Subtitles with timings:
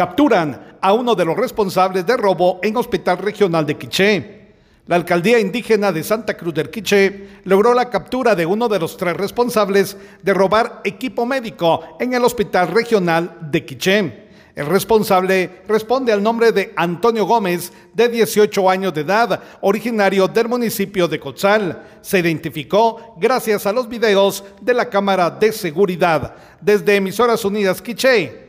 [0.00, 4.40] Capturan a uno de los responsables de robo en Hospital Regional de Quiché.
[4.86, 8.96] La alcaldía indígena de Santa Cruz del Quiché logró la captura de uno de los
[8.96, 14.28] tres responsables de robar equipo médico en el Hospital Regional de Quiché.
[14.54, 20.48] El responsable responde al nombre de Antonio Gómez, de 18 años de edad, originario del
[20.48, 21.82] municipio de Cotzal.
[22.00, 26.34] Se identificó gracias a los videos de la cámara de seguridad.
[26.58, 28.48] Desde Emisoras Unidas Quiché,